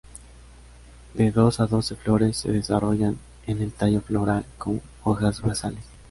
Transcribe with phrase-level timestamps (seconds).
[1.13, 5.83] De dos a doce flores se desarrollan en el tallo floral con hojas basales.